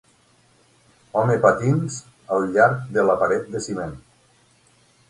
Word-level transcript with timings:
Home 1.23 1.35
patins 1.43 1.99
al 2.37 2.49
llarg 2.57 2.81
de 2.97 3.05
la 3.11 3.19
paret 3.25 3.49
de 3.55 3.67
ciment 3.69 3.97